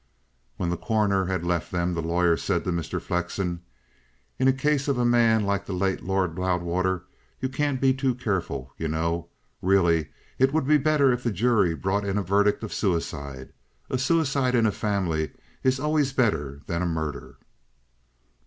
[0.57, 2.99] When the Coroner had left them the lawyer said to Mr.
[2.99, 3.61] Flexen:
[4.39, 7.03] "In the case of a man like the late Lord Loudwater,
[7.39, 9.27] you can't be too careful, you know.
[9.61, 10.09] Really,
[10.39, 13.53] it would be better if the jury brought in a verdict of suicide.
[13.91, 17.37] A suicide in a family is always better than a murder."